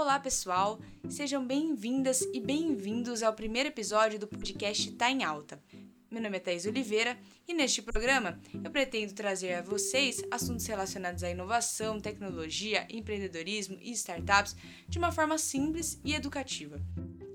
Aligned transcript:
Olá, 0.00 0.18
pessoal! 0.18 0.80
Sejam 1.10 1.46
bem-vindas 1.46 2.22
e 2.32 2.40
bem-vindos 2.40 3.22
ao 3.22 3.34
primeiro 3.34 3.68
episódio 3.68 4.18
do 4.18 4.26
podcast 4.26 4.90
Tá 4.92 5.10
em 5.10 5.24
Alta. 5.24 5.62
Meu 6.10 6.22
nome 6.22 6.38
é 6.38 6.40
Thais 6.40 6.64
Oliveira 6.64 7.18
e 7.46 7.52
neste 7.52 7.82
programa 7.82 8.40
eu 8.64 8.70
pretendo 8.70 9.12
trazer 9.12 9.52
a 9.52 9.62
vocês 9.62 10.24
assuntos 10.30 10.64
relacionados 10.64 11.22
à 11.22 11.28
inovação, 11.28 12.00
tecnologia, 12.00 12.86
empreendedorismo 12.88 13.76
e 13.78 13.92
startups 13.92 14.56
de 14.88 14.96
uma 14.96 15.12
forma 15.12 15.36
simples 15.36 16.00
e 16.02 16.14
educativa. 16.14 16.80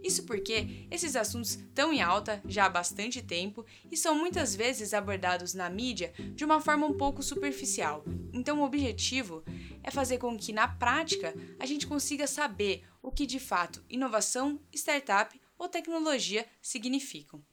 Isso 0.03 0.23
porque 0.23 0.87
esses 0.89 1.15
assuntos 1.15 1.51
estão 1.51 1.93
em 1.93 2.01
alta 2.01 2.41
já 2.47 2.65
há 2.65 2.69
bastante 2.69 3.21
tempo 3.21 3.63
e 3.91 3.95
são 3.95 4.15
muitas 4.15 4.55
vezes 4.55 4.91
abordados 4.91 5.53
na 5.53 5.69
mídia 5.69 6.13
de 6.33 6.43
uma 6.43 6.59
forma 6.59 6.87
um 6.87 6.97
pouco 6.97 7.21
superficial. 7.21 8.03
Então, 8.33 8.59
o 8.59 8.65
objetivo 8.65 9.43
é 9.85 9.91
fazer 9.91 10.17
com 10.17 10.35
que, 10.35 10.51
na 10.51 10.67
prática, 10.67 11.31
a 11.59 11.65
gente 11.65 11.85
consiga 11.85 12.25
saber 12.25 12.83
o 13.03 13.11
que 13.11 13.23
de 13.27 13.39
fato 13.39 13.85
inovação, 13.87 14.59
startup 14.73 15.39
ou 15.59 15.69
tecnologia 15.69 16.43
significam. 16.59 17.45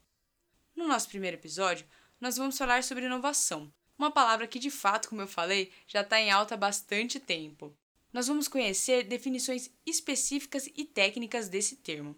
No 0.75 0.89
nosso 0.89 1.11
primeiro 1.11 1.37
episódio, 1.37 1.87
nós 2.19 2.39
vamos 2.39 2.57
falar 2.57 2.83
sobre 2.83 3.05
inovação, 3.05 3.71
uma 3.99 4.11
palavra 4.11 4.47
que 4.47 4.59
de 4.59 4.71
fato, 4.71 5.11
como 5.11 5.21
eu 5.21 5.29
falei, 5.29 5.71
já 5.87 6.01
está 6.01 6.19
em 6.19 6.31
alta 6.31 6.55
há 6.55 6.57
bastante 6.57 7.21
tempo. 7.21 7.77
Nós 8.11 8.29
vamos 8.29 8.49
conhecer 8.49 9.05
definições 9.05 9.71
específicas 9.85 10.67
e 10.75 10.87
técnicas 10.87 11.51
desse 11.51 11.77
termo. 11.77 12.17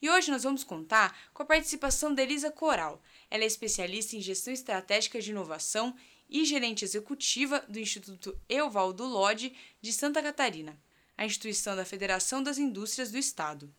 E 0.00 0.10
hoje 0.10 0.30
nós 0.30 0.42
vamos 0.42 0.62
contar 0.62 1.16
com 1.32 1.42
a 1.42 1.46
participação 1.46 2.14
da 2.14 2.22
Elisa 2.22 2.50
Coral. 2.50 3.00
Ela 3.30 3.44
é 3.44 3.46
especialista 3.46 4.14
em 4.14 4.20
gestão 4.20 4.52
estratégica 4.52 5.20
de 5.22 5.30
inovação 5.30 5.96
e 6.32 6.46
gerente 6.46 6.82
executiva 6.82 7.60
do 7.68 7.78
Instituto 7.78 8.36
Euvaldo 8.48 9.04
Lodge 9.04 9.54
de 9.82 9.92
Santa 9.92 10.22
Catarina, 10.22 10.80
a 11.16 11.26
instituição 11.26 11.76
da 11.76 11.84
Federação 11.84 12.42
das 12.42 12.56
Indústrias 12.56 13.12
do 13.12 13.18
Estado. 13.18 13.72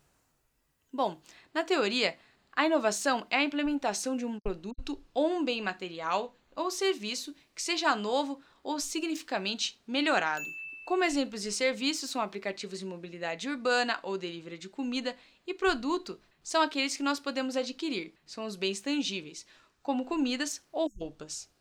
Bom, 0.92 1.20
na 1.52 1.64
teoria, 1.64 2.16
a 2.52 2.64
inovação 2.64 3.26
é 3.28 3.38
a 3.38 3.42
implementação 3.42 4.16
de 4.16 4.24
um 4.24 4.38
produto 4.38 5.04
ou 5.12 5.28
um 5.28 5.44
bem 5.44 5.60
material 5.60 6.38
ou 6.54 6.70
serviço 6.70 7.34
que 7.52 7.60
seja 7.60 7.96
novo 7.96 8.40
ou 8.62 8.78
significativamente 8.78 9.82
melhorado. 9.84 10.44
Como 10.86 11.02
exemplos 11.02 11.42
de 11.42 11.50
serviços 11.50 12.10
são 12.10 12.20
aplicativos 12.20 12.78
de 12.78 12.84
mobilidade 12.84 13.48
urbana 13.48 13.98
ou 14.04 14.16
delivery 14.16 14.58
de 14.58 14.68
comida 14.68 15.16
e 15.44 15.52
produto 15.52 16.20
são 16.40 16.62
aqueles 16.62 16.96
que 16.96 17.02
nós 17.02 17.18
podemos 17.18 17.56
adquirir, 17.56 18.14
são 18.24 18.44
os 18.46 18.54
bens 18.54 18.80
tangíveis, 18.80 19.44
como 19.82 20.04
comidas 20.04 20.62
ou 20.70 20.86
roupas. 20.88 21.52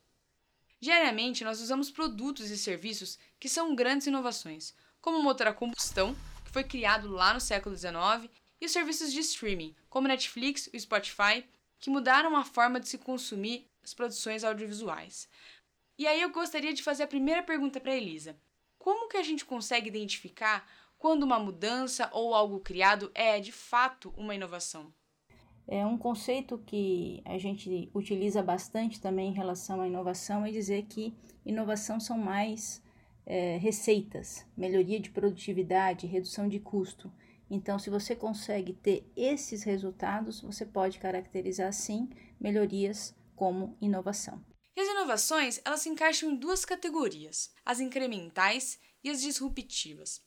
Diariamente, 0.84 1.46
nós 1.46 1.62
usamos 1.62 1.90
produtos 1.90 2.50
e 2.50 2.58
serviços 2.58 3.18
que 3.40 3.48
são 3.48 3.74
grandes 3.74 4.06
inovações, 4.06 4.74
como 5.00 5.18
o 5.18 5.24
motor 5.24 5.48
a 5.48 5.54
combustão, 5.54 6.14
que 6.44 6.52
foi 6.52 6.62
criado 6.62 7.10
lá 7.10 7.34
no 7.34 7.40
século 7.40 7.74
XIX, 7.74 8.30
e 8.60 8.66
os 8.66 8.72
serviços 8.74 9.14
de 9.14 9.22
streaming, 9.22 9.74
como 9.90 10.10
Netflix 10.10 10.70
e 10.74 10.78
Spotify, 10.78 11.46
que 11.80 11.90
mudaram 11.90 12.36
a 12.36 12.44
forma 12.44 12.82
de 12.82 12.90
se 12.90 12.98
consumir 12.98 13.66
as 13.82 13.94
produções 13.94 14.44
audiovisuais. 14.44 15.30
E 15.98 16.06
aí 16.06 16.22
eu 16.22 16.32
gostaria 16.32 16.74
de 16.74 16.84
fazer 16.84 17.04
a 17.04 17.08
primeira 17.08 17.42
pergunta 17.42 17.80
para 17.80 17.96
Elisa. 17.96 18.38
Como 18.78 19.08
que 19.08 19.16
a 19.16 19.24
gente 19.24 19.46
consegue 19.46 19.88
identificar 19.88 20.70
quando 20.98 21.24
uma 21.24 21.40
mudança 21.40 22.10
ou 22.12 22.36
algo 22.36 22.60
criado 22.60 23.10
é 23.16 23.40
de 23.40 23.54
fato 23.54 24.14
uma 24.18 24.36
inovação? 24.36 24.94
É 25.68 25.86
um 25.86 25.98
conceito 25.98 26.62
que 26.66 27.22
a 27.26 27.38
gente 27.38 27.90
utiliza 27.94 28.44
bastante 28.44 29.00
também 29.00 29.30
em 29.30 29.34
relação 29.34 29.82
à 29.82 29.88
inovação 29.88 30.46
é 30.46 30.52
dizer 30.52 30.84
que 30.84 31.14
inovação 31.46 32.00
são 32.00 32.18
mais 32.18 32.82
é, 33.26 33.58
receitas, 33.58 34.46
melhoria 34.58 35.00
de 35.00 35.10
produtividade, 35.10 36.08
redução 36.08 36.50
de 36.50 36.60
custo. 36.60 37.12
Então, 37.50 37.80
se 37.80 37.90
você 37.90 38.16
consegue 38.16 38.74
ter 38.74 39.10
esses 39.16 39.64
resultados, 39.64 40.42
você 40.42 40.66
pode 40.66 41.00
caracterizar 41.00 41.72
sim 41.72 42.10
melhorias 42.40 43.16
como 43.36 43.78
inovação. 43.80 44.44
E 44.76 44.82
as 44.82 44.88
inovações, 44.88 45.62
elas 45.64 45.82
se 45.82 45.90
encaixam 45.90 46.32
em 46.32 46.36
duas 46.36 46.66
categorias: 46.66 47.54
as 47.64 47.80
incrementais 47.80 48.80
e 49.04 49.10
as 49.10 49.22
disruptivas. 49.22 50.22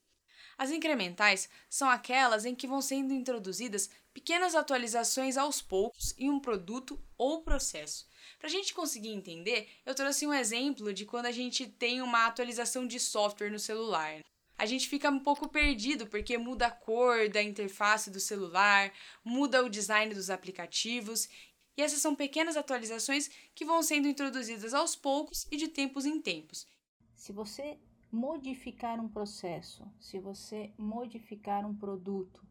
As 0.56 0.70
incrementais 0.70 1.50
são 1.68 1.88
aquelas 1.88 2.44
em 2.44 2.54
que 2.54 2.66
vão 2.66 2.80
sendo 2.80 3.12
introduzidas 3.12 3.90
pequenas 4.16 4.54
atualizações 4.54 5.36
aos 5.36 5.60
poucos 5.60 6.14
em 6.16 6.30
um 6.30 6.40
produto 6.40 6.98
ou 7.18 7.42
processo. 7.42 8.08
Para 8.38 8.48
a 8.48 8.50
gente 8.50 8.72
conseguir 8.72 9.10
entender, 9.10 9.68
eu 9.84 9.94
trouxe 9.94 10.26
um 10.26 10.32
exemplo 10.32 10.90
de 10.94 11.04
quando 11.04 11.26
a 11.26 11.30
gente 11.30 11.66
tem 11.66 12.00
uma 12.00 12.24
atualização 12.24 12.86
de 12.86 12.98
software 12.98 13.50
no 13.50 13.58
celular. 13.58 14.20
A 14.56 14.64
gente 14.64 14.88
fica 14.88 15.10
um 15.10 15.18
pouco 15.18 15.50
perdido 15.50 16.06
porque 16.06 16.38
muda 16.38 16.68
a 16.68 16.70
cor 16.70 17.28
da 17.28 17.42
interface 17.42 18.10
do 18.10 18.18
celular, 18.18 18.90
muda 19.22 19.62
o 19.62 19.68
design 19.68 20.14
dos 20.14 20.30
aplicativos, 20.30 21.28
e 21.76 21.82
essas 21.82 22.00
são 22.00 22.14
pequenas 22.16 22.56
atualizações 22.56 23.28
que 23.54 23.66
vão 23.66 23.82
sendo 23.82 24.08
introduzidas 24.08 24.72
aos 24.72 24.96
poucos 24.96 25.46
e 25.50 25.58
de 25.58 25.68
tempos 25.68 26.06
em 26.06 26.18
tempos. 26.22 26.66
Se 27.14 27.34
você 27.34 27.78
modificar 28.10 28.98
um 28.98 29.10
processo, 29.10 29.86
se 30.00 30.18
você 30.18 30.72
modificar 30.78 31.66
um 31.66 31.76
produto 31.76 32.45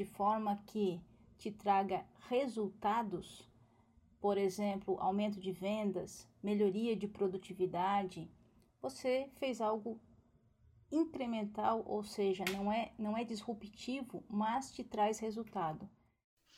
de 0.00 0.04
forma 0.06 0.56
que 0.66 0.98
te 1.36 1.50
traga 1.50 2.06
resultados, 2.30 3.46
por 4.18 4.38
exemplo, 4.38 4.96
aumento 4.98 5.38
de 5.38 5.52
vendas, 5.52 6.26
melhoria 6.42 6.96
de 6.96 7.06
produtividade, 7.06 8.26
você 8.80 9.28
fez 9.38 9.60
algo 9.60 10.00
incremental, 10.90 11.84
ou 11.86 12.02
seja, 12.02 12.44
não 12.50 12.72
é, 12.72 12.92
não 12.98 13.14
é 13.14 13.24
disruptivo, 13.24 14.24
mas 14.26 14.72
te 14.72 14.82
traz 14.82 15.18
resultado. 15.18 15.86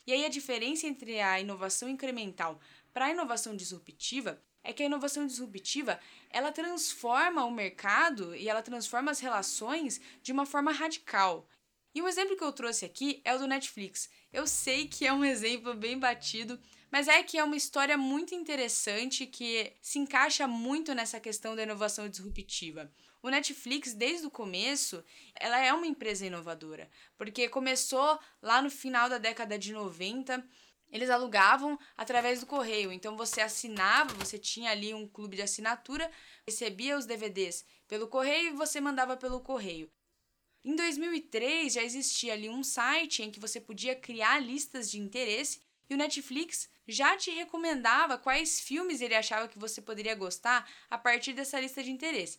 E 0.06 0.12
aí 0.12 0.24
a 0.24 0.28
diferença 0.28 0.86
entre 0.86 1.20
a 1.20 1.41
inovação 1.41 1.88
incremental 1.88 2.60
para 2.92 3.06
a 3.06 3.10
inovação 3.10 3.56
disruptiva 3.56 4.41
é 4.62 4.72
que 4.72 4.84
a 4.84 4.86
inovação 4.86 5.26
disruptiva 5.26 5.98
ela 6.30 6.53
transforma 6.53 7.44
o 7.44 7.50
mercado 7.50 8.36
e 8.36 8.48
ela 8.48 8.62
transforma 8.62 9.10
as 9.10 9.19
relações 9.19 10.00
de 10.22 10.30
uma 10.30 10.47
forma 10.47 10.70
radical. 10.70 11.48
E 11.94 12.00
um 12.00 12.08
exemplo 12.08 12.36
que 12.36 12.44
eu 12.44 12.53
trouxe 12.53 12.84
aqui 12.84 13.20
é 13.25 13.34
o 13.34 13.38
do 13.38 13.47
Netflix. 13.47 14.08
Eu 14.32 14.47
sei 14.47 14.88
que 14.88 15.06
é 15.06 15.12
um 15.12 15.25
exemplo 15.25 15.75
bem 15.75 15.98
batido, 15.98 16.58
mas 16.91 17.06
é 17.06 17.22
que 17.22 17.36
é 17.36 17.44
uma 17.44 17.56
história 17.56 17.98
muito 17.98 18.34
interessante 18.34 19.26
que 19.26 19.72
se 19.80 19.98
encaixa 19.98 20.47
muito 20.47 20.94
nessa 20.94 21.20
questão 21.20 21.54
da 21.54 21.62
inovação 21.62 22.08
disruptiva. 22.08 22.91
O 23.22 23.28
Netflix, 23.28 23.92
desde 23.92 24.26
o 24.26 24.30
começo, 24.30 25.04
ela 25.34 25.58
é 25.58 25.72
uma 25.72 25.86
empresa 25.86 26.26
inovadora, 26.26 26.91
porque 27.16 27.48
começou 27.48 28.19
lá 28.41 28.62
no 28.62 28.70
final 28.70 29.09
da 29.09 29.19
década 29.19 29.59
de 29.59 29.72
90 29.72 30.42
eles 30.92 31.09
alugavam 31.09 31.78
através 31.97 32.41
do 32.41 32.47
correio. 32.47 32.92
Então 32.92 33.16
você 33.16 33.41
assinava, 33.41 34.12
você 34.12 34.38
tinha 34.38 34.70
ali 34.70 34.92
um 34.92 35.09
clube 35.09 35.36
de 35.36 35.42
assinatura, 35.42 36.09
recebia 36.47 36.98
os 36.98 37.06
DVDs 37.06 37.64
pelo 37.88 38.06
correio 38.06 38.50
e 38.50 38.56
você 38.56 38.78
mandava 38.78 39.16
pelo 39.16 39.41
correio. 39.41 39.91
Em 40.65 40.77
2003 40.77 41.73
já 41.73 41.83
existia 41.83 42.34
ali 42.34 42.49
um 42.49 42.62
site 42.62 43.23
em 43.23 43.31
que 43.31 43.41
você 43.41 43.61
podia 43.61 43.97
criar 43.97 44.39
listas 44.39 44.91
de 44.91 44.99
interesse 44.99 45.61
e 45.91 45.95
o 45.95 45.97
Netflix 45.97 46.71
já 46.87 47.17
te 47.17 47.31
recomendava 47.31 48.17
quais 48.17 48.61
filmes 48.61 49.01
ele 49.01 49.15
achava 49.15 49.49
que 49.49 49.59
você 49.59 49.83
poderia 49.83 50.15
gostar 50.15 50.69
a 50.89 50.97
partir 50.97 51.33
dessa 51.33 51.61
lista 51.61 51.83
de 51.83 51.91
interesse. 51.91 52.39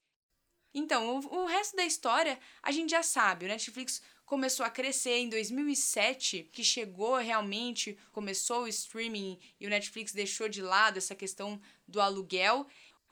Então, 0.74 1.20
o, 1.20 1.46
resto 1.46 1.76
da 1.76 1.86
história 1.86 2.40
a 2.62 2.72
gente 2.72 2.92
já 2.92 3.04
sabe. 3.04 3.46
O 3.46 3.50
Netflix 3.50 4.02
começou 4.26 4.66
a 4.66 4.70
crescer 4.70 5.18
em 5.18 5.30
2007, 5.30 6.50
que 6.52 6.64
chegou 6.64 7.18
realmente, 7.18 7.98
começou 8.12 8.64
o 8.64 8.68
streaming 8.68 9.38
e 9.60 9.68
o 9.68 9.70
Netflix 9.70 10.14
deixou 10.14 10.50
de 10.50 10.62
lado 10.62 10.98
essa 10.98 11.14
questão 11.14 11.62
do 11.88 12.02
aluguel. 12.02 12.66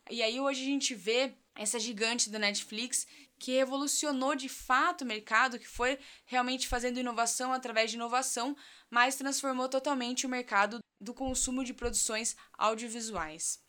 E 0.10 0.24
aí 0.24 0.40
hoje 0.40 0.64
a 0.64 0.66
gente 0.66 0.96
vê 0.96 1.36
essa 1.54 1.80
gigante 1.80 2.30
da 2.30 2.40
Netflix 2.40 3.06
que 3.42 3.54
revolucionou 3.54 4.36
de 4.36 4.48
fato 4.48 5.02
o 5.02 5.08
mercado, 5.08 5.58
que 5.58 5.68
foi 5.68 5.98
realmente 6.26 6.68
fazendo 6.68 7.00
inovação 7.00 7.52
através 7.52 7.90
de 7.90 7.98
inovação, 7.98 8.56
mas 8.88 9.16
transformou 9.16 9.68
totalmente 9.68 10.28
o 10.28 10.30
mercado 10.30 10.78
do 11.02 11.12
consumo 11.12 11.64
de 11.64 11.74
produções 11.74 12.36
audiovisuais. 12.54 13.60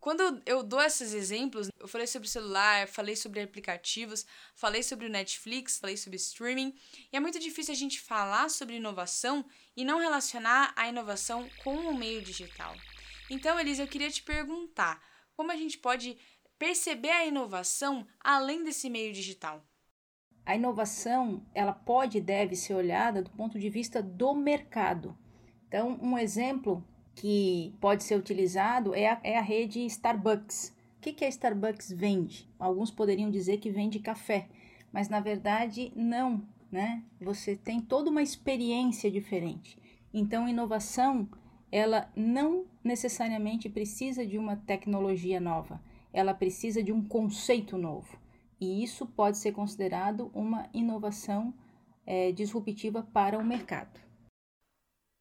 Quando 0.00 0.42
eu 0.46 0.62
dou 0.62 0.80
esses 0.80 1.12
exemplos, 1.12 1.68
eu 1.78 1.86
falei 1.86 2.06
sobre 2.06 2.26
celular, 2.26 2.88
falei 2.88 3.14
sobre 3.14 3.42
aplicativos, 3.42 4.24
falei 4.54 4.82
sobre 4.82 5.04
o 5.04 5.10
Netflix, 5.10 5.78
falei 5.78 5.98
sobre 5.98 6.16
streaming, 6.16 6.74
e 7.12 7.16
é 7.16 7.20
muito 7.20 7.38
difícil 7.38 7.72
a 7.72 7.76
gente 7.76 8.00
falar 8.00 8.48
sobre 8.48 8.76
inovação 8.76 9.44
e 9.76 9.84
não 9.84 10.00
relacionar 10.00 10.72
a 10.74 10.88
inovação 10.88 11.46
com 11.62 11.76
o 11.76 11.94
meio 11.94 12.22
digital. 12.22 12.74
Então, 13.28 13.60
Elisa, 13.60 13.82
eu 13.82 13.88
queria 13.88 14.10
te 14.10 14.22
perguntar, 14.22 15.04
como 15.34 15.52
a 15.52 15.56
gente 15.56 15.76
pode 15.76 16.18
perceber 16.62 17.10
a 17.10 17.26
inovação 17.26 18.06
além 18.20 18.62
desse 18.62 18.88
meio 18.88 19.12
digital? 19.12 19.64
A 20.46 20.54
inovação, 20.54 21.42
ela 21.52 21.72
pode 21.72 22.18
e 22.18 22.20
deve 22.20 22.54
ser 22.54 22.74
olhada 22.74 23.20
do 23.20 23.30
ponto 23.30 23.58
de 23.58 23.68
vista 23.68 24.00
do 24.00 24.32
mercado. 24.32 25.18
Então, 25.66 25.98
um 26.00 26.16
exemplo 26.16 26.86
que 27.16 27.74
pode 27.80 28.04
ser 28.04 28.14
utilizado 28.14 28.94
é 28.94 29.08
a, 29.08 29.20
é 29.24 29.36
a 29.36 29.42
rede 29.42 29.84
Starbucks. 29.86 30.72
O 30.98 31.00
que, 31.00 31.12
que 31.12 31.24
a 31.24 31.28
Starbucks 31.28 31.90
vende? 31.90 32.48
Alguns 32.60 32.92
poderiam 32.92 33.28
dizer 33.28 33.58
que 33.58 33.68
vende 33.68 33.98
café, 33.98 34.48
mas 34.92 35.08
na 35.08 35.18
verdade 35.18 35.92
não. 35.96 36.46
né? 36.70 37.02
Você 37.20 37.56
tem 37.56 37.80
toda 37.80 38.08
uma 38.08 38.22
experiência 38.22 39.10
diferente. 39.10 39.76
Então, 40.14 40.48
inovação, 40.48 41.28
ela 41.72 42.08
não 42.14 42.66
necessariamente 42.84 43.68
precisa 43.68 44.24
de 44.24 44.38
uma 44.38 44.54
tecnologia 44.54 45.40
nova, 45.40 45.82
ela 46.12 46.34
precisa 46.34 46.82
de 46.82 46.92
um 46.92 47.02
conceito 47.06 47.78
novo. 47.78 48.20
E 48.60 48.84
isso 48.84 49.06
pode 49.06 49.38
ser 49.38 49.52
considerado 49.52 50.30
uma 50.34 50.68
inovação 50.72 51.54
é, 52.06 52.30
disruptiva 52.32 53.02
para 53.12 53.38
o 53.38 53.44
mercado. 53.44 54.00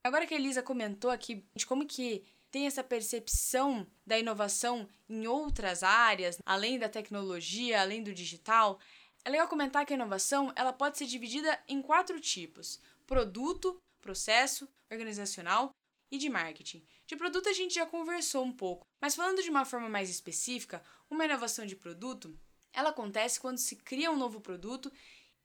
Agora 0.04 0.26
que 0.26 0.34
a 0.34 0.38
Elisa 0.38 0.64
comentou 0.64 1.10
aqui 1.10 1.46
de 1.56 1.66
como 1.66 1.86
que 1.86 2.24
tem 2.52 2.68
essa 2.68 2.84
percepção 2.84 3.88
da 4.06 4.20
inovação 4.20 4.88
em 5.10 5.26
outras 5.26 5.84
áreas, 5.84 6.38
além 6.46 6.78
da 6.78 6.90
tecnologia, 6.90 7.82
além 7.82 8.04
do 8.04 8.14
digital, 8.14 8.80
é 9.24 9.30
legal 9.30 9.48
comentar 9.48 9.86
que 9.86 9.94
a 9.94 9.96
inovação 9.96 10.52
ela 10.56 10.74
pode 10.74 10.98
ser 10.98 11.06
dividida 11.06 11.58
em 11.68 11.82
quatro 11.82 12.20
tipos: 12.20 12.80
produto, 13.08 13.80
processo, 14.02 14.68
organizacional 14.92 15.72
e 16.12 16.18
de 16.18 16.30
marketing. 16.30 16.86
De 17.08 17.16
produto 17.16 17.48
a 17.48 17.54
gente 17.54 17.74
já 17.74 17.86
conversou 17.86 18.44
um 18.44 18.52
pouco, 18.52 18.86
mas 19.00 19.16
falando 19.16 19.42
de 19.42 19.50
uma 19.50 19.66
forma 19.66 19.90
mais 19.90 20.10
específica, 20.10 20.84
uma 21.10 21.26
inovação 21.26 21.66
de 21.66 21.76
produto, 21.76 22.38
ela 22.74 22.90
acontece 22.90 23.40
quando 23.40 23.58
se 23.58 23.78
cria 23.78 24.12
um 24.12 24.18
novo 24.18 24.42
produto 24.42 24.92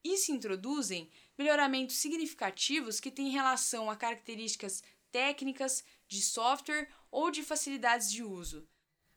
e 0.03 0.17
se 0.17 0.33
introduzem 0.33 1.11
melhoramentos 1.39 1.97
significativos 1.97 3.01
que 3.01 3.11
têm 3.11 3.31
relação 3.31 3.91
a 3.91 3.97
características 3.97 4.83
técnicas, 5.11 5.85
de 6.07 6.21
software 6.21 6.89
ou 7.11 7.31
de 7.31 7.43
facilidades 7.43 8.11
de 8.11 8.23
uso. 8.23 8.69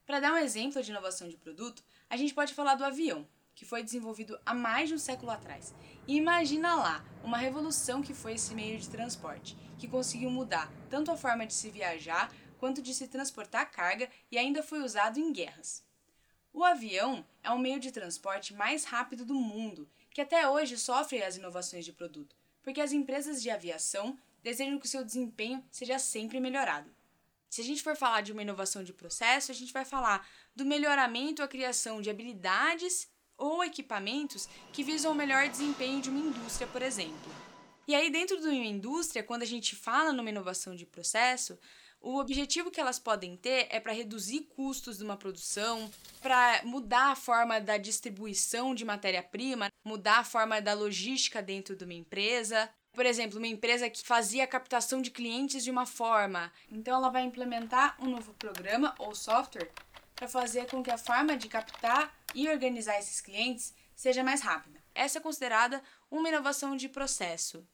Para 0.05 0.19
dar 0.19 0.33
um 0.33 0.37
exemplo 0.37 0.81
de 0.81 0.89
inovação 0.89 1.29
de 1.29 1.37
produto, 1.37 1.83
a 2.09 2.17
gente 2.17 2.33
pode 2.33 2.53
falar 2.53 2.75
do 2.75 2.83
avião, 2.83 3.27
que 3.59 3.65
foi 3.65 3.83
desenvolvido 3.83 4.39
há 4.45 4.53
mais 4.53 4.87
de 4.87 4.95
um 4.95 4.97
século 4.97 5.29
atrás. 5.29 5.75
E 6.07 6.15
imagina 6.15 6.75
lá 6.75 7.05
uma 7.25 7.37
revolução 7.37 8.01
que 8.01 8.13
foi 8.13 8.35
esse 8.35 8.55
meio 8.55 8.79
de 8.79 8.87
transporte, 8.87 9.57
que 9.77 9.85
conseguiu 9.85 10.29
mudar 10.31 10.71
tanto 10.89 11.11
a 11.11 11.17
forma 11.17 11.45
de 11.45 11.53
se 11.53 11.69
viajar 11.69 12.33
quanto 12.57 12.81
de 12.81 12.93
se 12.93 13.09
transportar 13.09 13.69
carga 13.69 14.09
e 14.31 14.37
ainda 14.37 14.63
foi 14.63 14.81
usado 14.81 15.19
em 15.19 15.33
guerras. 15.33 15.83
O 16.53 16.63
avião 16.63 17.25
é 17.43 17.51
o 17.51 17.59
meio 17.59 17.81
de 17.81 17.91
transporte 17.91 18.53
mais 18.53 18.85
rápido 18.85 19.25
do 19.25 19.35
mundo, 19.35 19.89
que 20.09 20.21
até 20.21 20.47
hoje 20.47 20.77
sofre 20.77 21.21
as 21.21 21.35
inovações 21.35 21.83
de 21.83 21.91
produto, 21.91 22.37
porque 22.63 22.79
as 22.79 22.93
empresas 22.93 23.41
de 23.41 23.49
aviação 23.49 24.17
desejam 24.41 24.79
que 24.79 24.85
o 24.85 24.89
seu 24.89 25.03
desempenho 25.03 25.61
seja 25.69 25.99
sempre 25.99 26.39
melhorado. 26.39 26.89
Se 27.49 27.59
a 27.59 27.63
gente 27.65 27.83
for 27.83 27.97
falar 27.97 28.21
de 28.21 28.31
uma 28.31 28.41
inovação 28.41 28.85
de 28.85 28.93
processo, 28.93 29.51
a 29.51 29.55
gente 29.55 29.73
vai 29.73 29.83
falar 29.83 30.25
do 30.55 30.63
melhoramento 30.63 31.43
a 31.43 31.47
criação 31.47 32.01
de 32.01 32.09
habilidades 32.09 33.09
ou 33.39 33.63
equipamentos 33.63 34.47
que 34.71 34.83
visam 34.83 35.11
o 35.11 35.15
melhor 35.15 35.47
desempenho 35.47 36.01
de 36.01 36.09
uma 36.09 36.19
indústria, 36.19 36.67
por 36.67 36.81
exemplo. 36.81 37.31
E 37.87 37.95
aí, 37.95 38.11
dentro 38.11 38.39
de 38.39 38.47
uma 38.47 38.53
indústria, 38.53 39.23
quando 39.23 39.41
a 39.41 39.47
gente 39.47 39.75
fala 39.75 40.13
numa 40.13 40.29
inovação 40.29 40.75
de 40.75 40.85
processo, 40.85 41.57
o 42.01 42.17
objetivo 42.17 42.69
que 42.69 42.79
elas 42.79 42.99
podem 42.99 43.35
ter 43.35 43.67
é 43.69 43.79
para 43.79 43.91
reduzir 43.91 44.41
custos 44.55 44.99
de 44.99 45.03
uma 45.03 45.17
produção, 45.17 45.89
para 46.21 46.61
mudar 46.63 47.11
a 47.11 47.15
forma 47.15 47.59
da 47.59 47.77
distribuição 47.77 48.75
de 48.75 48.85
matéria-prima, 48.85 49.69
mudar 49.83 50.19
a 50.19 50.23
forma 50.23 50.61
da 50.61 50.73
logística 50.73 51.41
dentro 51.41 51.75
de 51.75 51.83
uma 51.83 51.93
empresa, 51.93 52.69
por 52.93 53.05
exemplo, 53.05 53.37
uma 53.37 53.47
empresa 53.47 53.89
que 53.89 54.05
fazia 54.05 54.43
a 54.43 54.47
captação 54.47 55.01
de 55.01 55.11
clientes 55.11 55.63
de 55.63 55.71
uma 55.71 55.85
forma, 55.85 56.51
então 56.71 56.95
ela 56.95 57.09
vai 57.09 57.23
implementar 57.23 57.95
um 57.99 58.09
novo 58.09 58.33
programa 58.33 58.95
ou 58.97 59.13
software 59.15 59.71
para 60.15 60.27
fazer 60.27 60.67
com 60.67 60.83
que 60.83 60.91
a 60.91 60.97
forma 60.97 61.37
de 61.37 61.47
captar 61.47 62.13
e 62.33 62.47
organizar 62.49 62.97
esses 62.99 63.21
clientes 63.21 63.73
seja 63.95 64.23
mais 64.23 64.41
rápida. 64.41 64.83
Essa 64.93 65.19
é 65.19 65.21
considerada 65.21 65.83
uma 66.09 66.29
inovação 66.29 66.75
de 66.75 66.89
processo. 66.89 67.67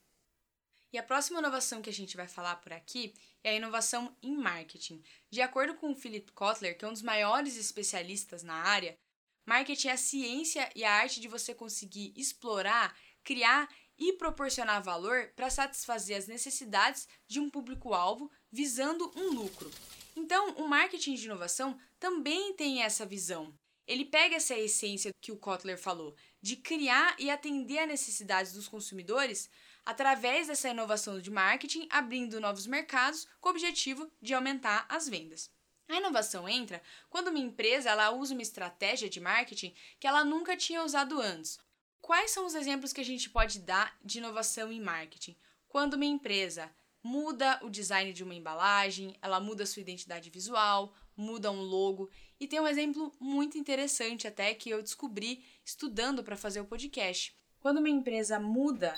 E 0.92 0.98
a 0.98 1.02
próxima 1.02 1.40
inovação 1.40 1.82
que 1.82 1.90
a 1.90 1.92
gente 1.92 2.16
vai 2.16 2.28
falar 2.28 2.56
por 2.56 2.72
aqui 2.72 3.12
é 3.42 3.50
a 3.50 3.54
inovação 3.54 4.16
em 4.22 4.36
marketing. 4.36 5.02
De 5.30 5.42
acordo 5.42 5.74
com 5.74 5.92
o 5.92 5.96
Philip 5.96 6.32
Kotler, 6.32 6.76
que 6.76 6.84
é 6.84 6.88
um 6.88 6.92
dos 6.92 7.02
maiores 7.02 7.56
especialistas 7.56 8.42
na 8.42 8.54
área, 8.54 8.98
marketing 9.44 9.88
é 9.88 9.92
a 9.92 9.96
ciência 9.96 10.70
e 10.74 10.84
a 10.84 10.92
arte 10.92 11.20
de 11.20 11.28
você 11.28 11.54
conseguir 11.54 12.12
explorar, 12.16 12.96
criar 13.22 13.68
e 13.98 14.12
proporcionar 14.14 14.82
valor 14.82 15.32
para 15.34 15.50
satisfazer 15.50 16.16
as 16.16 16.26
necessidades 16.26 17.08
de 17.26 17.40
um 17.40 17.50
público-alvo 17.50 18.30
visando 18.50 19.10
um 19.16 19.30
lucro. 19.30 19.70
Então, 20.14 20.54
o 20.54 20.68
marketing 20.68 21.14
de 21.14 21.26
inovação 21.26 21.78
também 21.98 22.54
tem 22.54 22.82
essa 22.82 23.04
visão. 23.04 23.54
Ele 23.86 24.04
pega 24.04 24.36
essa 24.36 24.56
essência 24.56 25.12
que 25.20 25.30
o 25.30 25.36
Kotler 25.36 25.78
falou, 25.78 26.14
de 26.42 26.56
criar 26.56 27.14
e 27.18 27.30
atender 27.30 27.78
às 27.78 27.88
necessidades 27.88 28.52
dos 28.52 28.68
consumidores 28.68 29.48
através 29.84 30.48
dessa 30.48 30.68
inovação 30.68 31.20
de 31.20 31.30
marketing, 31.30 31.86
abrindo 31.90 32.40
novos 32.40 32.66
mercados 32.66 33.26
com 33.40 33.48
o 33.48 33.52
objetivo 33.52 34.10
de 34.20 34.34
aumentar 34.34 34.84
as 34.88 35.08
vendas. 35.08 35.50
A 35.88 35.96
inovação 35.96 36.48
entra 36.48 36.82
quando 37.08 37.28
uma 37.28 37.38
empresa 37.38 37.90
ela 37.90 38.10
usa 38.10 38.34
uma 38.34 38.42
estratégia 38.42 39.08
de 39.08 39.20
marketing 39.20 39.72
que 40.00 40.06
ela 40.06 40.24
nunca 40.24 40.56
tinha 40.56 40.82
usado 40.82 41.20
antes, 41.20 41.60
Quais 42.06 42.30
são 42.30 42.46
os 42.46 42.54
exemplos 42.54 42.92
que 42.92 43.00
a 43.00 43.04
gente 43.04 43.28
pode 43.28 43.58
dar 43.58 43.98
de 44.04 44.18
inovação 44.18 44.70
em 44.70 44.80
marketing? 44.80 45.36
Quando 45.66 45.94
uma 45.94 46.04
empresa 46.04 46.70
muda 47.02 47.58
o 47.64 47.68
design 47.68 48.12
de 48.12 48.22
uma 48.22 48.32
embalagem, 48.32 49.16
ela 49.20 49.40
muda 49.40 49.66
sua 49.66 49.82
identidade 49.82 50.30
visual, 50.30 50.94
muda 51.16 51.50
um 51.50 51.60
logo. 51.60 52.10
E 52.38 52.46
tem 52.46 52.60
um 52.60 52.68
exemplo 52.68 53.12
muito 53.18 53.56
interessante 53.56 54.28
até 54.28 54.52
que 54.54 54.70
eu 54.70 54.82
descobri 54.82 55.44
estudando 55.64 56.22
para 56.22 56.36
fazer 56.36 56.60
o 56.60 56.66
podcast. 56.66 57.34
Quando 57.60 57.78
uma 57.78 57.88
empresa 57.88 58.38
muda 58.38 58.94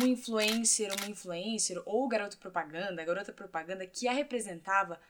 um 0.00 0.06
influencer, 0.06 0.92
uma 0.98 1.08
influencer 1.08 1.82
ou 1.84 2.08
garoto 2.08 2.38
propaganda, 2.38 3.04
garota 3.04 3.32
propaganda 3.32 3.86
que 3.86 4.08
a 4.08 4.12
representava 4.12 5.00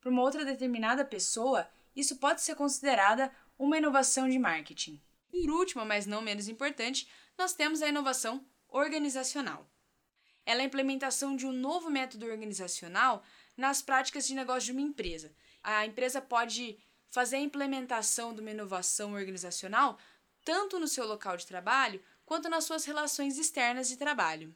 para 0.00 0.10
uma 0.10 0.22
outra 0.22 0.44
determinada 0.44 1.04
pessoa, 1.04 1.68
isso 1.94 2.16
pode 2.16 2.42
ser 2.42 2.54
considerada 2.54 3.30
uma 3.58 3.78
inovação 3.78 4.28
de 4.28 4.38
marketing. 4.38 5.00
Por 5.30 5.50
último, 5.50 5.84
mas 5.84 6.06
não 6.06 6.20
menos 6.20 6.48
importante, 6.48 7.08
nós 7.36 7.52
temos 7.52 7.82
a 7.82 7.88
inovação 7.88 8.44
organizacional. 8.68 9.68
Ela 10.44 10.60
é 10.60 10.64
a 10.64 10.66
implementação 10.66 11.34
de 11.34 11.46
um 11.46 11.52
novo 11.52 11.90
método 11.90 12.26
organizacional 12.26 13.24
nas 13.56 13.82
práticas 13.82 14.26
de 14.26 14.34
negócio 14.34 14.66
de 14.66 14.72
uma 14.72 14.80
empresa. 14.80 15.34
A 15.68 15.84
empresa 15.84 16.20
pode 16.20 16.78
fazer 17.10 17.36
a 17.36 17.40
implementação 17.40 18.32
de 18.32 18.40
uma 18.40 18.52
inovação 18.52 19.14
organizacional 19.14 19.98
tanto 20.44 20.78
no 20.78 20.86
seu 20.86 21.04
local 21.04 21.36
de 21.36 21.44
trabalho 21.44 22.00
quanto 22.24 22.48
nas 22.48 22.62
suas 22.62 22.84
relações 22.84 23.36
externas 23.36 23.88
de 23.88 23.96
trabalho. 23.96 24.54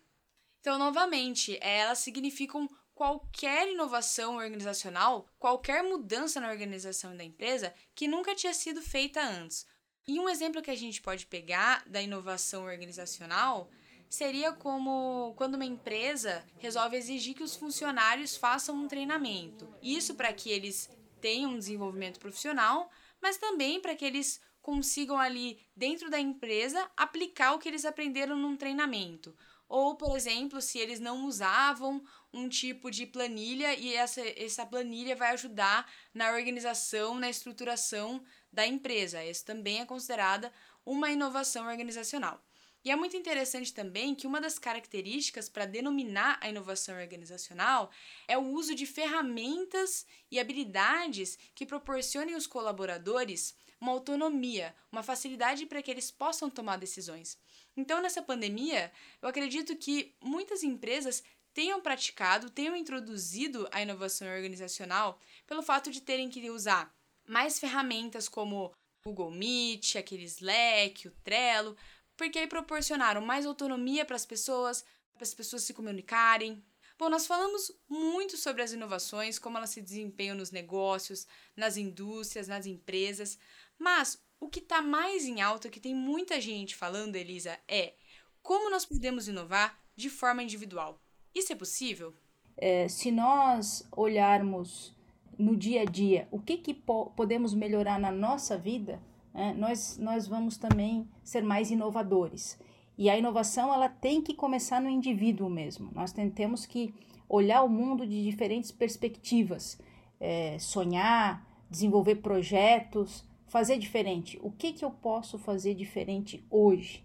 Então, 0.61 0.78
novamente, 0.78 1.58
elas 1.61 1.99
significam 1.99 2.70
qualquer 2.94 3.68
inovação 3.68 4.37
organizacional, 4.37 5.26
qualquer 5.37 5.82
mudança 5.82 6.38
na 6.38 6.49
organização 6.49 7.16
da 7.16 7.25
empresa 7.25 7.75
que 7.92 8.06
nunca 8.06 8.37
tinha 8.37 8.54
sido 8.54 8.80
feita 8.80 9.20
antes, 9.20 9.66
e 10.06 10.20
um 10.20 10.28
exemplo 10.28 10.62
que 10.62 10.70
a 10.70 10.76
gente 10.76 11.02
pode 11.02 11.26
pegar 11.26 11.82
da 11.88 12.00
inovação 12.00 12.64
organizacional 12.64 13.68
seria 14.08 14.52
como 14.52 15.34
quando 15.37 15.54
uma 15.54 15.64
empresa 15.64 16.44
resolve 16.58 16.96
exigir 16.96 17.34
que 17.34 17.42
os 17.42 17.56
funcionários 17.56 18.37
façam 18.37 18.75
um 18.75 18.88
treinamento. 18.88 19.73
Isso 19.82 20.14
para 20.14 20.32
que 20.32 20.50
eles 20.50 20.90
tenham 21.20 21.52
um 21.52 21.58
desenvolvimento 21.58 22.18
profissional, 22.18 22.90
mas 23.20 23.36
também 23.36 23.80
para 23.80 23.94
que 23.94 24.04
eles 24.04 24.40
consigam 24.62 25.18
ali 25.18 25.58
dentro 25.74 26.10
da 26.10 26.18
empresa 26.18 26.90
aplicar 26.96 27.54
o 27.54 27.58
que 27.58 27.68
eles 27.68 27.84
aprenderam 27.84 28.36
num 28.36 28.56
treinamento. 28.56 29.34
Ou, 29.68 29.94
por 29.94 30.16
exemplo, 30.16 30.60
se 30.60 30.78
eles 30.78 30.98
não 30.98 31.26
usavam 31.26 32.02
um 32.32 32.48
tipo 32.48 32.90
de 32.90 33.06
planilha 33.06 33.72
e 33.74 33.94
essa, 33.94 34.20
essa 34.20 34.66
planilha 34.66 35.14
vai 35.14 35.30
ajudar 35.30 35.88
na 36.12 36.32
organização, 36.32 37.14
na 37.14 37.30
estruturação 37.30 38.22
da 38.52 38.66
empresa. 38.66 39.24
Isso 39.24 39.44
também 39.44 39.80
é 39.80 39.86
considerada 39.86 40.52
uma 40.84 41.10
inovação 41.10 41.68
organizacional. 41.68 42.42
E 42.84 42.90
é 42.90 42.96
muito 42.96 43.16
interessante 43.16 43.75
também 43.75 44.14
que 44.14 44.26
uma 44.26 44.40
das 44.40 44.58
características 44.58 45.49
para 45.49 45.66
denominar 45.66 46.38
a 46.40 46.49
inovação 46.49 46.99
organizacional 46.99 47.90
é 48.26 48.38
o 48.38 48.46
uso 48.46 48.75
de 48.75 48.87
ferramentas 48.87 50.06
e 50.30 50.40
habilidades 50.40 51.38
que 51.54 51.66
proporcionem 51.66 52.34
aos 52.34 52.46
colaboradores 52.46 53.54
uma 53.80 53.92
autonomia, 53.92 54.75
uma 54.92 55.02
facilidade 55.02 55.66
para 55.66 55.82
que 55.82 55.90
eles 55.90 56.10
possam 56.10 56.50
tomar 56.50 56.76
decisões. 56.76 57.38
Então, 57.76 58.00
nessa 58.00 58.22
pandemia, 58.22 58.92
eu 59.22 59.28
acredito 59.28 59.75
que 59.76 60.14
muitas 60.20 60.62
empresas 60.62 61.22
tenham 61.52 61.80
praticado, 61.80 62.50
tenham 62.50 62.76
introduzido 62.76 63.68
a 63.72 63.80
inovação 63.82 64.28
organizacional 64.28 65.18
pelo 65.46 65.62
fato 65.62 65.90
de 65.90 66.00
terem 66.00 66.28
que 66.28 66.50
usar 66.50 66.94
mais 67.26 67.58
ferramentas 67.58 68.28
como 68.28 68.72
Google 69.02 69.30
Meet, 69.30 69.96
aquele 69.96 70.25
Slack, 70.25 71.08
o 71.08 71.10
Trello, 71.22 71.76
porque 72.20 72.38
aí 72.38 72.46
proporcionaram 72.46 73.22
mais 73.22 73.46
autonomia 73.46 74.04
para 74.04 74.14
as 74.14 74.26
pessoas, 74.26 74.84
para 75.14 75.22
as 75.22 75.32
pessoas 75.32 75.62
se 75.62 75.72
comunicarem. 75.72 76.62
Bom, 76.98 77.08
nós 77.08 77.26
falamos 77.26 77.72
muito 77.88 78.36
sobre 78.36 78.60
as 78.60 78.74
inovações, 78.74 79.38
como 79.38 79.56
elas 79.56 79.70
se 79.70 79.80
desempenham 79.80 80.36
nos 80.36 80.50
negócios, 80.50 81.26
nas 81.56 81.78
indústrias, 81.78 82.46
nas 82.46 82.66
empresas, 82.66 83.38
mas 83.78 84.22
o 84.38 84.50
que 84.50 84.58
está 84.58 84.82
mais 84.82 85.24
em 85.24 85.40
alta, 85.40 85.70
que 85.70 85.80
tem 85.80 85.94
muita 85.94 86.38
gente 86.42 86.76
falando, 86.76 87.16
Elisa, 87.16 87.58
é 87.66 87.94
como 88.42 88.68
nós 88.68 88.84
podemos 88.84 89.26
inovar 89.26 89.80
de 89.96 90.10
forma 90.10 90.42
individual. 90.42 91.00
Isso 91.34 91.54
é 91.54 91.56
possível? 91.56 92.14
É, 92.54 92.86
se 92.86 93.10
nós 93.10 93.88
olharmos 93.96 94.94
no 95.38 95.56
dia 95.56 95.80
a 95.80 95.84
dia 95.86 96.28
o 96.30 96.38
que, 96.38 96.58
que 96.58 96.74
po 96.74 97.12
podemos 97.16 97.54
melhorar 97.54 97.98
na 97.98 98.12
nossa 98.12 98.58
vida, 98.58 99.00
né, 99.32 99.54
nós, 99.56 99.99
nós 99.99 100.26
vamos 100.26 100.56
também 100.56 101.08
ser 101.22 101.42
mais 101.42 101.70
inovadores. 101.70 102.58
E 102.96 103.08
a 103.08 103.16
inovação 103.16 103.72
ela 103.72 103.88
tem 103.88 104.20
que 104.20 104.34
começar 104.34 104.80
no 104.80 104.88
indivíduo 104.88 105.49
mesmo. 105.49 105.90
Nós 105.94 106.12
temos 106.34 106.66
que 106.66 106.94
olhar 107.28 107.62
o 107.62 107.68
mundo 107.68 108.06
de 108.06 108.22
diferentes 108.22 108.70
perspectivas, 108.70 109.80
é, 110.18 110.58
sonhar, 110.58 111.46
desenvolver 111.70 112.16
projetos, 112.16 113.25
fazer 113.46 113.78
diferente. 113.78 114.38
O 114.42 114.50
que, 114.50 114.72
que 114.72 114.84
eu 114.84 114.90
posso 114.90 115.38
fazer 115.38 115.75
diferente 115.75 116.44
hoje? 116.50 117.04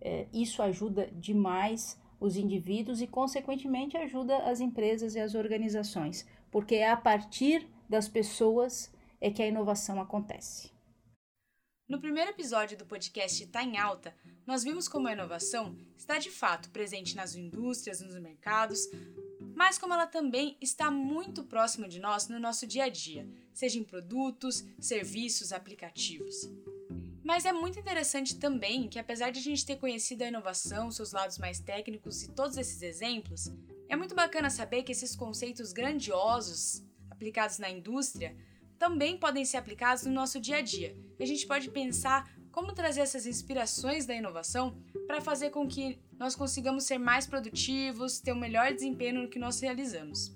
É, 0.00 0.26
isso 0.32 0.62
ajuda 0.62 1.10
demais 1.14 1.98
os 2.18 2.36
indivíduos 2.36 3.00
e, 3.00 3.06
consequentemente, 3.06 3.96
ajuda 3.96 4.36
as 4.38 4.60
empresas 4.60 5.14
e 5.14 5.20
as 5.20 5.34
organizações, 5.34 6.26
porque 6.50 6.74
é 6.74 6.90
a 6.90 6.96
partir 6.96 7.66
das 7.88 8.08
pessoas 8.08 8.92
é 9.20 9.30
que 9.30 9.42
a 9.42 9.46
inovação 9.46 10.00
acontece. 10.00 10.70
No 11.90 11.98
primeiro 11.98 12.30
episódio 12.30 12.78
do 12.78 12.86
podcast 12.86 13.44
Tá 13.48 13.64
em 13.64 13.76
Alta, 13.76 14.14
nós 14.46 14.62
vimos 14.62 14.86
como 14.86 15.08
a 15.08 15.12
inovação 15.12 15.76
está 15.98 16.18
de 16.18 16.30
fato 16.30 16.70
presente 16.70 17.16
nas 17.16 17.34
indústrias, 17.34 18.00
nos 18.00 18.14
mercados, 18.14 18.88
mas 19.56 19.76
como 19.76 19.92
ela 19.92 20.06
também 20.06 20.56
está 20.60 20.88
muito 20.88 21.42
próxima 21.42 21.88
de 21.88 21.98
nós 21.98 22.28
no 22.28 22.38
nosso 22.38 22.64
dia 22.64 22.84
a 22.84 22.88
dia, 22.88 23.28
seja 23.52 23.76
em 23.76 23.82
produtos, 23.82 24.64
serviços, 24.78 25.52
aplicativos. 25.52 26.48
Mas 27.24 27.44
é 27.44 27.52
muito 27.52 27.80
interessante 27.80 28.38
também 28.38 28.88
que, 28.88 29.00
apesar 29.00 29.30
de 29.30 29.40
a 29.40 29.42
gente 29.42 29.66
ter 29.66 29.74
conhecido 29.74 30.22
a 30.22 30.28
inovação, 30.28 30.92
seus 30.92 31.10
lados 31.10 31.38
mais 31.38 31.58
técnicos 31.58 32.22
e 32.22 32.30
todos 32.30 32.56
esses 32.56 32.82
exemplos, 32.82 33.50
é 33.88 33.96
muito 33.96 34.14
bacana 34.14 34.48
saber 34.48 34.84
que 34.84 34.92
esses 34.92 35.16
conceitos 35.16 35.72
grandiosos 35.72 36.84
aplicados 37.10 37.58
na 37.58 37.68
indústria 37.68 38.36
também 38.80 39.18
podem 39.18 39.44
ser 39.44 39.58
aplicados 39.58 40.06
no 40.06 40.12
nosso 40.12 40.40
dia 40.40 40.56
a 40.56 40.62
dia. 40.62 40.96
A 41.20 41.26
gente 41.26 41.46
pode 41.46 41.70
pensar 41.70 42.26
como 42.50 42.72
trazer 42.72 43.02
essas 43.02 43.26
inspirações 43.26 44.06
da 44.06 44.14
inovação 44.14 44.74
para 45.06 45.20
fazer 45.20 45.50
com 45.50 45.68
que 45.68 46.00
nós 46.18 46.34
consigamos 46.34 46.84
ser 46.84 46.96
mais 46.96 47.26
produtivos, 47.26 48.20
ter 48.20 48.32
um 48.32 48.40
melhor 48.40 48.72
desempenho 48.72 49.20
no 49.20 49.28
que 49.28 49.38
nós 49.38 49.60
realizamos. 49.60 50.34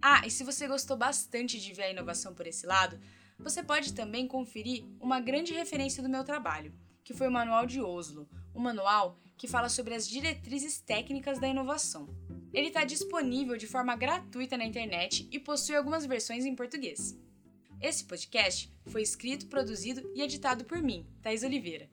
Ah, 0.00 0.26
e 0.26 0.30
se 0.30 0.44
você 0.44 0.68
gostou 0.68 0.94
bastante 0.94 1.58
de 1.58 1.72
ver 1.72 1.84
a 1.84 1.90
inovação 1.90 2.34
por 2.34 2.46
esse 2.46 2.66
lado, 2.66 3.00
você 3.38 3.62
pode 3.62 3.94
também 3.94 4.28
conferir 4.28 4.84
uma 5.00 5.18
grande 5.18 5.54
referência 5.54 6.02
do 6.02 6.08
meu 6.08 6.22
trabalho, 6.22 6.74
que 7.02 7.14
foi 7.14 7.28
o 7.28 7.32
Manual 7.32 7.64
de 7.64 7.80
Oslo, 7.80 8.28
um 8.54 8.60
manual 8.60 9.18
que 9.38 9.48
fala 9.48 9.70
sobre 9.70 9.94
as 9.94 10.06
diretrizes 10.06 10.82
técnicas 10.82 11.38
da 11.38 11.48
inovação. 11.48 12.10
Ele 12.52 12.68
está 12.68 12.84
disponível 12.84 13.56
de 13.56 13.66
forma 13.66 13.96
gratuita 13.96 14.58
na 14.58 14.66
internet 14.66 15.26
e 15.32 15.40
possui 15.40 15.74
algumas 15.74 16.04
versões 16.04 16.44
em 16.44 16.54
português. 16.54 17.23
Esse 17.84 18.02
podcast 18.06 18.74
foi 18.86 19.02
escrito, 19.02 19.46
produzido 19.46 20.10
e 20.14 20.22
editado 20.22 20.64
por 20.64 20.80
mim, 20.80 21.06
Thais 21.20 21.42
Oliveira. 21.42 21.86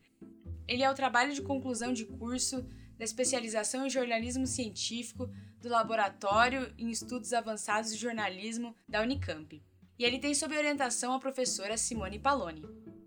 Ele 0.65 0.83
é 0.83 0.89
o 0.89 0.95
trabalho 0.95 1.33
de 1.33 1.41
conclusão 1.41 1.91
de 1.91 2.05
curso 2.05 2.65
da 2.97 3.03
especialização 3.03 3.85
em 3.85 3.89
jornalismo 3.89 4.47
científico 4.47 5.29
do 5.59 5.67
Laboratório 5.67 6.73
em 6.77 6.89
Estudos 6.89 7.33
Avançados 7.33 7.91
de 7.91 7.97
Jornalismo 7.97 8.73
da 8.87 9.01
Unicamp 9.01 9.61
e 9.99 10.05
ele 10.05 10.17
tem 10.17 10.33
sob 10.33 10.57
orientação 10.57 11.11
a 11.11 11.19
professora 11.19 11.75
Simone 11.75 12.19
Paloni. 12.19 12.63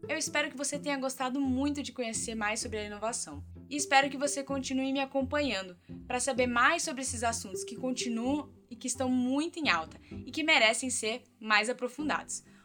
Eu 0.06 0.18
espero 0.18 0.50
que 0.50 0.56
você 0.56 0.78
tenha 0.78 0.98
gostado 0.98 1.40
muito 1.40 1.82
de 1.82 1.90
conhecer 1.90 2.34
mais 2.34 2.60
sobre 2.60 2.80
a 2.80 2.84
inovação 2.84 3.42
e 3.70 3.76
espero 3.76 4.10
que 4.10 4.18
você 4.18 4.42
continue 4.42 4.92
me 4.92 5.00
acompanhando 5.00 5.74
para 6.06 6.20
saber 6.20 6.46
mais 6.46 6.82
sobre 6.82 7.00
esses 7.00 7.24
assuntos 7.24 7.64
que 7.64 7.76
continuam 7.76 8.52
e 8.68 8.76
que 8.76 8.88
estão 8.88 9.08
muito 9.08 9.58
em 9.58 9.70
alta 9.70 9.98
e 10.26 10.30
que 10.30 10.44
merecem 10.44 10.90
ser 10.90 11.22
mais 11.40 11.70
aprofundados. 11.70 12.44